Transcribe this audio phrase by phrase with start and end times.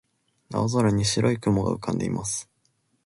[0.51, 2.49] 青空に白い雲が浮かんでいます。